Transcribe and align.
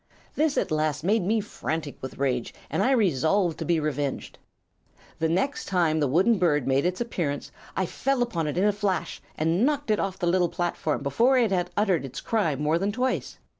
"This 0.33 0.57
at 0.57 0.71
last 0.71 1.03
made 1.03 1.21
me 1.21 1.39
frantic 1.41 1.95
with 2.01 2.17
rage, 2.17 2.55
and 2.71 2.81
I 2.81 2.89
resolved 2.89 3.59
to 3.59 3.65
be 3.65 3.79
revenged. 3.79 4.39
The 5.19 5.29
next 5.29 5.65
time 5.65 5.99
the 5.99 6.07
wooden 6.07 6.39
bird 6.39 6.65
made 6.65 6.87
its 6.87 6.99
appearance 7.01 7.51
I 7.77 7.87
new 8.07 8.21
upon 8.23 8.47
it 8.47 8.57
in 8.57 8.63
a 8.63 8.73
flash 8.73 9.21
and 9.37 9.63
knocked 9.63 9.91
it 9.91 9.99
off 9.99 10.17
the 10.17 10.25
little 10.25 10.49
platform 10.49 11.03
before 11.03 11.37
it 11.37 11.51
had 11.51 11.69
uttered 11.77 12.03
its 12.03 12.19
cry 12.19 12.55
more 12.55 12.79
than 12.79 12.91
twice. 12.91 13.37